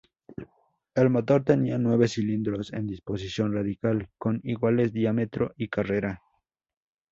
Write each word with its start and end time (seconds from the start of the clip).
El 0.95 1.11
motor 1.11 1.43
tenía 1.43 1.77
nueve 1.77 2.07
cilindros 2.07 2.73
en 2.73 2.87
disposición 2.87 3.53
radial, 3.53 4.09
con 4.17 4.41
iguales 4.41 4.93
diámetro 4.93 5.53
y 5.55 5.67
carrera. 5.67 6.23